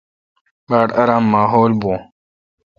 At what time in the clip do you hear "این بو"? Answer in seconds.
1.73-1.93